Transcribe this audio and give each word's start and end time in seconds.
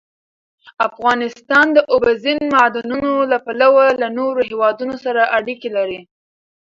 افغانستان 0.87 1.65
د 1.73 1.77
اوبزین 1.93 2.39
معدنونه 2.53 3.11
له 3.31 3.37
پلوه 3.45 3.85
له 4.01 4.07
نورو 4.17 4.39
هېوادونو 4.49 4.95
سره 5.05 5.21
اړیکې 5.37 5.69
لري. 5.77 6.01